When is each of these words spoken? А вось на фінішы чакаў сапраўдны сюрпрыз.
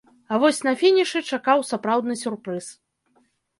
А 0.35 0.37
вось 0.43 0.61
на 0.67 0.73
фінішы 0.81 1.21
чакаў 1.37 1.63
сапраўдны 1.73 2.19
сюрпрыз. 2.25 2.73